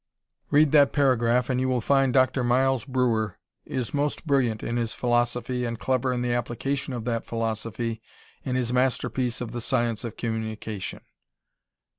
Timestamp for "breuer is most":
2.85-4.25